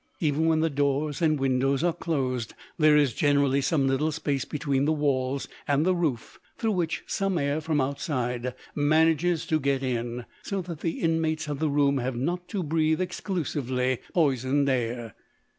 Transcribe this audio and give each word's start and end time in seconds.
Even 0.19 0.47
when 0.47 0.61
the 0.61 0.69
doors 0.71 1.21
and 1.21 1.39
windows 1.39 1.83
are 1.83 1.93
closed, 1.93 2.55
there 2.79 2.97
is 2.97 3.13
generally 3.13 3.61
some 3.61 3.85
little 3.85 4.11
space 4.11 4.45
between 4.45 4.85
the 4.85 4.91
walls 4.91 5.47
and 5.67 5.85
the 5.85 5.93
roof, 5.93 6.39
through 6.57 6.71
which 6.71 7.03
some 7.05 7.37
air 7.37 7.61
from 7.61 7.79
outside 7.79 8.55
manages 8.73 9.45
to 9.45 9.59
get 9.59 9.83
in, 9.83 10.25
so 10.41 10.59
that 10.63 10.79
the 10.79 10.99
inmates 11.01 11.47
of 11.47 11.59
the 11.59 11.69
room 11.69 11.99
have 11.99 12.15
not 12.15 12.47
to 12.47 12.63
breathe 12.63 12.99
exclusively 12.99 13.99
poisoned 14.11 14.67
air. 14.67 15.13